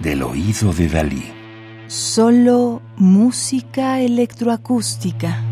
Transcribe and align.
del 0.00 0.22
oído 0.22 0.72
de 0.72 0.88
Dalí. 0.88 1.24
Solo 1.86 2.80
música 2.96 4.00
electroacústica. 4.00 5.47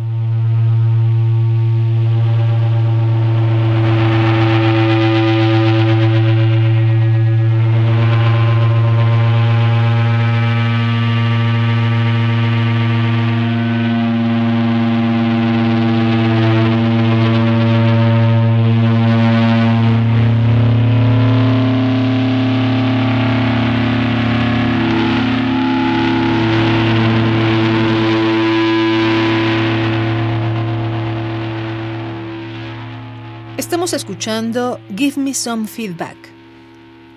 Escuchando 33.92 34.80
Give 34.96 35.20
Me 35.20 35.32
Some 35.32 35.68
Feedback, 35.68 36.16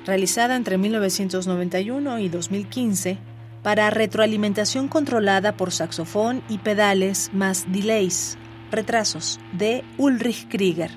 realizada 0.06 0.56
entre 0.56 0.78
1991 0.78 2.20
y 2.20 2.30
2015 2.30 3.18
para 3.64 3.90
retroalimentación 3.90 4.88
controlada 4.88 5.58
por 5.58 5.72
saxofón 5.72 6.44
y 6.48 6.60
pedales 6.60 7.32
más 7.34 7.66
delays, 7.72 8.38
retrasos, 8.72 9.40
de 9.54 9.84
Ulrich 9.98 10.48
Krieger, 10.48 10.92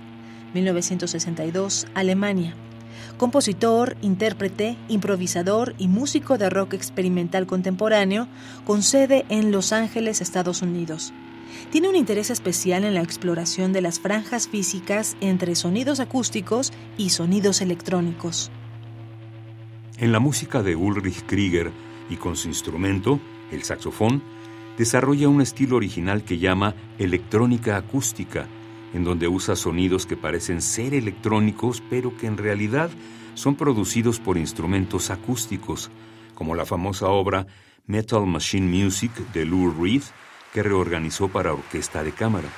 1962, 0.53 1.87
Alemania. 1.95 2.55
Compositor, 3.17 3.97
intérprete, 4.03 4.77
improvisador 4.89 5.75
y 5.79 5.89
músico 5.89 6.39
de 6.39 6.51
rock 6.51 6.75
experimental 6.75 7.47
contemporáneo 7.47 8.27
con 8.65 8.83
sede 8.83 9.25
en 9.29 9.53
Los 9.53 9.73
Ángeles, 9.73 10.21
Estados 10.21 10.61
Unidos 10.61 11.15
tiene 11.71 11.89
un 11.89 11.97
interés 11.97 12.31
especial 12.31 12.85
en 12.85 12.95
la 12.95 13.03
exploración 13.03 13.73
de 13.73 13.81
las 13.81 14.01
franjas 14.01 14.49
físicas 14.49 15.17
entre 15.21 15.55
sonidos 15.55 16.01
acústicos 16.01 16.73
y 16.97 17.11
sonidos 17.11 17.61
electrónicos. 17.61 18.51
En 19.99 20.13
la 20.13 20.21
música 20.21 20.63
de 20.63 20.75
Ulrich 20.75 21.25
Krieger 21.27 21.71
y 22.11 22.17
con 22.17 22.37
su 22.37 22.49
instrumento, 22.49 23.21
el 23.51 23.63
saxofón, 23.63 24.23
desarrolla 24.77 25.29
un 25.29 25.41
estilo 25.41 25.77
original 25.77 26.25
que 26.25 26.39
llama 26.39 26.75
electrónica 26.99 27.77
acústica, 27.77 28.47
en 28.95 29.05
donde 29.05 29.29
usa 29.29 29.57
sonidos 29.57 30.07
que 30.07 30.17
parecen 30.17 30.61
ser 30.61 30.95
electrónicos, 30.95 31.83
pero 31.89 32.17
que 32.17 32.27
en 32.27 32.37
realidad 32.37 32.91
son 33.35 33.55
producidos 33.55 34.21
por 34.21 34.37
instrumentos 34.37 35.11
acústicos, 35.11 35.91
como 36.35 36.55
la 36.55 36.67
famosa 36.67 37.09
obra 37.09 37.47
Metal 37.87 38.27
Machine 38.27 38.67
Music 38.67 39.13
de 39.33 39.45
Lou 39.45 39.71
Reed, 39.71 40.03
que 40.53 40.63
reorganizó 40.63 41.29
para 41.29 41.53
orquesta 41.53 42.03
de 42.03 42.13
cámara. 42.13 42.49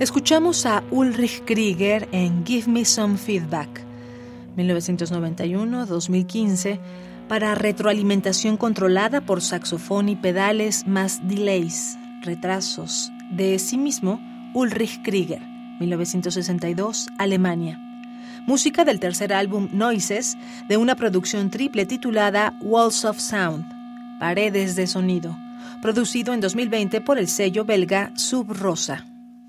Escuchamos 0.00 0.64
a 0.64 0.82
Ulrich 0.90 1.44
Krieger 1.44 2.08
en 2.10 2.44
Give 2.46 2.72
Me 2.72 2.86
Some 2.86 3.18
Feedback, 3.18 3.84
1991-2015, 4.56 6.80
para 7.28 7.54
retroalimentación 7.54 8.56
controlada 8.56 9.20
por 9.20 9.42
saxofón 9.42 10.08
y 10.08 10.16
pedales 10.16 10.86
más 10.86 11.20
delays, 11.28 11.98
retrasos, 12.22 13.12
de 13.30 13.58
sí 13.58 13.76
mismo 13.76 14.18
Ulrich 14.54 15.02
Krieger, 15.02 15.42
1962, 15.80 17.08
Alemania. 17.18 17.78
Música 18.46 18.86
del 18.86 19.00
tercer 19.00 19.34
álbum 19.34 19.68
Noises, 19.70 20.38
de 20.66 20.78
una 20.78 20.96
producción 20.96 21.50
triple 21.50 21.84
titulada 21.84 22.54
Walls 22.62 23.04
of 23.04 23.18
Sound, 23.18 23.66
Paredes 24.18 24.76
de 24.76 24.86
Sonido, 24.86 25.36
producido 25.82 26.32
en 26.32 26.40
2020 26.40 27.02
por 27.02 27.18
el 27.18 27.28
sello 27.28 27.66
belga 27.66 28.12
Sub 28.14 28.50
Rosa. 28.50 29.09